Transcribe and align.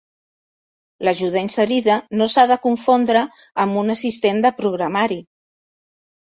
L'ajuda 1.07 1.43
inserida 1.47 1.97
no 2.21 2.27
s'ha 2.35 2.45
de 2.53 2.57
confondre 2.63 3.21
amb 3.65 3.79
un 3.83 3.95
assistent 3.97 4.43
de 4.47 4.53
programari. 4.63 5.21